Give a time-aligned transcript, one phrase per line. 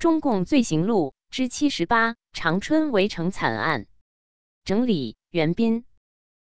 [0.00, 3.84] 中共罪行录之七十八：长春围城惨案。
[4.64, 5.84] 整理：袁斌。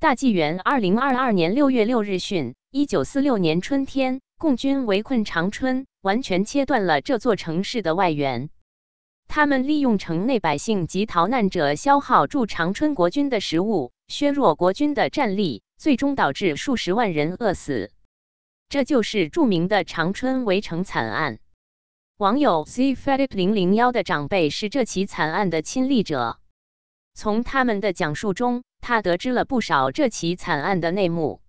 [0.00, 8.50] 大纪元二零二二年六月六日讯：一九四六年春天，共军围困长春，完全切断了这座城市的外援。
[9.28, 17.92] 他们利用城内百姓及逃难者消耗驻长春国军的食物，削弱国军的战力，最终导致数十万人饿死。
[18.68, 21.38] 这就是著名的长春围城惨案。
[22.18, 26.40] 网友 c f e d i t 零零幺的长辈是这起惨案的亲历者，
[27.14, 31.40] 从他们的讲述中，他得知了不少这起惨案的内幕。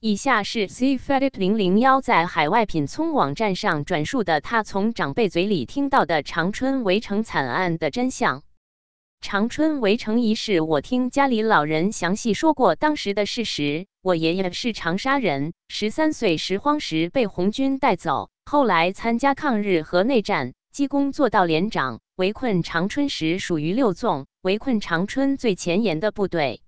[0.00, 8.42] 以下是 c f e d i t 零零幺在海外品聪网站上转述的他从长辈嘴里听到的长春围城惨案的真相。
[9.20, 13.86] 长春围城一事，我听家里老人详细说过当时的事实。
[14.02, 22.00] 我爷爷是长沙人，十三岁时荒时被红军带走，后来参加抗日和内战，积功做到连长。
[22.16, 26.60] 围困长春时属于六纵，围困长春最前沿的部队。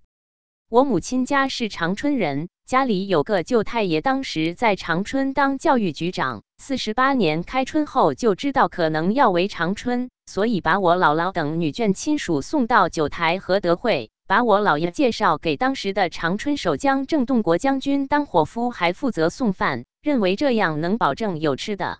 [0.70, 6.42] 我母亲家是长春人，家里有个舅太爷，当时在长春当教育局长。
[6.58, 10.11] 四十八年开春后就知道可能要围长春。
[10.27, 21.98] 所以把我姥姥等女眷亲属送到九台和德惠，把我姥爷介绍给当时的长春守将郑洞国将军当伙夫，还负责送饭，认为这样能保证有吃的。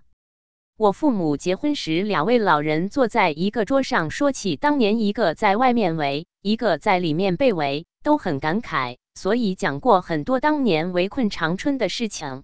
[0.79, 12.43] 我父母结婚时，两位老人坐在一个桌上，说起当年一个在外面围，一个在里面被围，都很感慨，所以讲过很多当年围困长春的事情。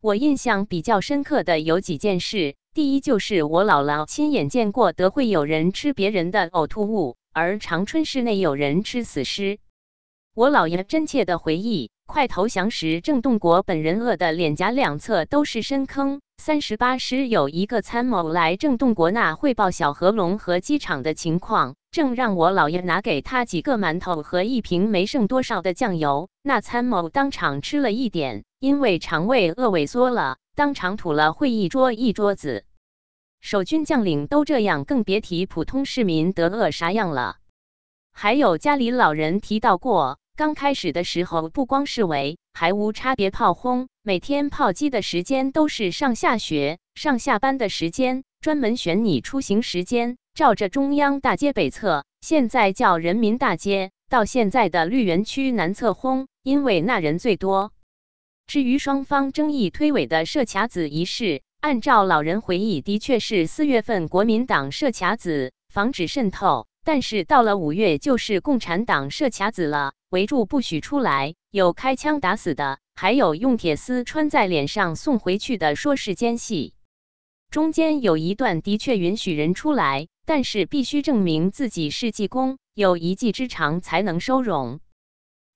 [0.00, 2.56] 我印象比较深刻的有几件事。
[2.74, 9.58] 第一就是我姥姥亲眼见过德惠有人吃别人的呕吐物，而长春市内有人吃死尸。
[10.36, 16.20] 我姥爷真切的回忆，快投降时，郑洞国本人饿的脸颊两侧都是深坑。
[16.38, 26.28] 三十八师有一个参谋来郑洞国那汇报小河龙和机场的情况，正让我姥爷拿给他几个馒头和一瓶没剩多少的酱油。
[26.42, 30.36] 那参谋当场吃了一点，因为肠胃饿萎缩了。
[30.54, 32.64] 当场吐了会议桌一桌子，
[33.44, 37.36] 守军将领都这样，更别提普通市民得饿啥样了。
[38.10, 57.72] 还有家里老人提到过，刚开始的时候不光是围，还无差别炮轰，每天炮击的时间都是上下学、上下班的时间，专门选你出行时间，照着中央大街北侧，现在叫人民大街，到现在的绿园区南侧轰，因为那人最多。
[58.46, 76.74] 至于双方争议推诿的设卡子一事，按照老人回忆，的确是四月份国民党设卡子防止渗透，但是到了五月就是共产党设卡子了，围住不许出来，有开枪打死的，还有用铁丝穿在脸上送回去的，说是奸细。
[77.50, 84.80] 中间有一段的确允许人出来，但是必须证明自己是技工，有一技之长才能收容。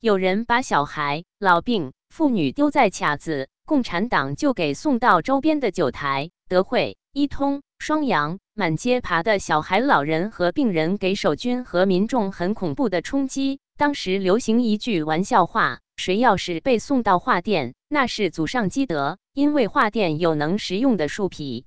[0.01, 1.93] 有人把小孩、老病。
[2.09, 13.61] 妇女丢在卡子，共产党就给送到周边的九台、德惠、一通、双阳，满街爬的小孩、老人和病人，给守军和民众很恐怖的冲击。
[13.77, 21.67] 当时流行一句玩笑话：谁要是被送到画店，那是祖上积德，因为画店有能食用的树皮。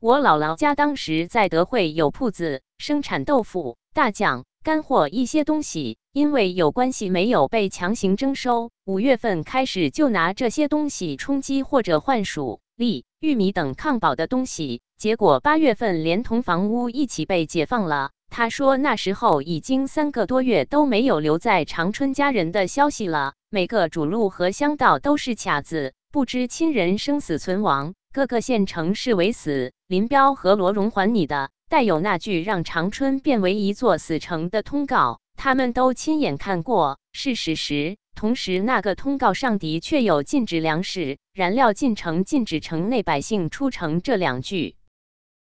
[0.00, 4.46] 我姥姥家当时在德惠有铺子，生产豆腐、大酱。
[4.64, 18.10] 干货一些东西，因为有关系没有被强行征收，五月份开始就拿这些东西充饥或者换薯、粒、玉米等抗饱的东西，结果八月份连同房屋一起被解放了。
[18.30, 29.72] 他说那时候已经三个多月都没有留在长春家人的消息了，每个主路和乡道都是卡子，不知亲人生死存亡，各个县城视为死。
[29.86, 31.50] 林彪和罗荣还你的。
[31.70, 37.96] 带有那句让长春变为一座死城的通告，他们都亲眼看过，是事实。
[38.16, 44.74] 同时，那个通告上的确有禁止粮食、燃料进城、禁止城内百姓出城这两句。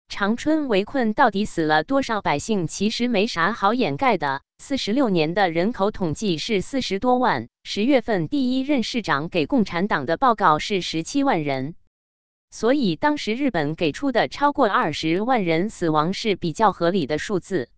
[0.10, 2.68] 长春围困到底死了多少百姓？
[2.68, 4.42] 其实没啥好掩盖的。
[4.58, 11.76] 四十六年的人口统计是四十多万，十月份第一任市长给共产党的报告是十七万人。
[12.52, 17.70] 所以当时日本给出的超过二十万人死亡是比较合理的数字。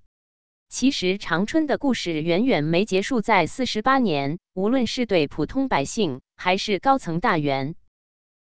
[0.70, 7.76] 其实长春的故事远远没结束在四十八年，无论是对普通百姓还是高层大员。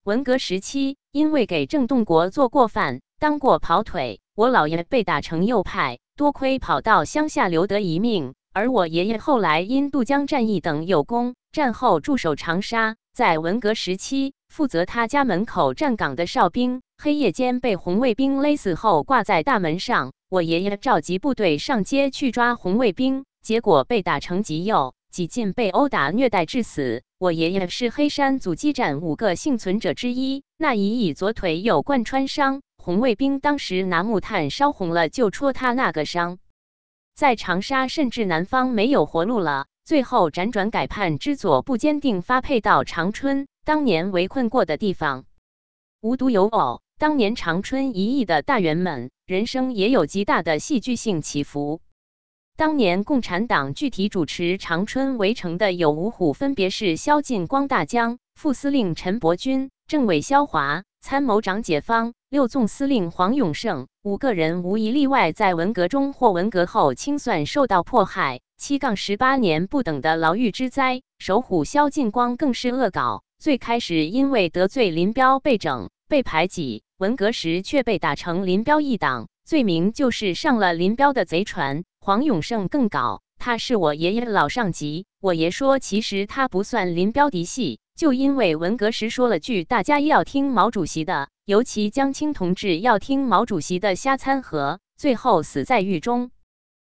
[0.03, 8.33] 文革时期，因为给郑洞国做过饭、当过跑腿，我姥爷被打成右派，多亏跑到乡下留得一命。
[8.51, 12.97] 而我爷爷后来因渡江战役等有功，战后驻守长沙。
[13.13, 20.11] 在文革时期，负责他家门口站岗的哨兵，黑夜间被红卫兵勒死后挂在大门上。
[20.29, 27.03] 我爷爷召集部队上街去抓红卫兵，结果被打成急右，几近被殴打虐待致死。
[27.17, 36.37] 我爷爷是黑山阻击战五个幸存者之一，那一翼左腿有贯穿伤，红卫兵当时拿木炭烧红了就戳他那个伤。
[37.15, 45.25] 在长沙甚至南方没有活路了，最后辗转改判知左不坚定发配到长春，当年围困过的地方。
[46.01, 51.79] 无独有偶，当年长春一役的大员们，人生也有极大的戏剧性起伏。
[52.57, 63.85] 当年共产党具体主持长春围城的有五虎，分别是萧劲光大将、副司令陈伯钧、政委萧华、参谋长解放、六纵司令黄永胜。
[64.01, 71.03] 五个人无一例外在文革中或文革后清算受到迫害，七杠十八年不等的牢狱之灾。
[71.19, 73.21] 首虎萧劲光更是恶搞。
[73.39, 81.85] 最开始因为得罪林彪被整被排挤，文革时却被打成林彪一党，罪名就是上了林彪的贼船。
[82.01, 85.05] 黄永胜更搞，他是我爷爷老上级。
[85.21, 96.31] 我爷说，其实他不算林彪嫡系，就因为文革时说了句“大家要听毛主席的”，尤其江青同志要听毛主席的，瞎掺和，最后死在狱中。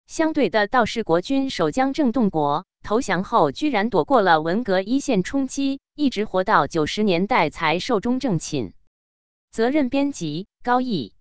[0.09, 2.65] 相对的，倒是国军守将郑洞国。
[2.81, 8.73] 投降后，居然躲过了文革一线冲击，一直活到九十年代才寿终正寝。
[9.51, 11.13] 责任编辑：高毅。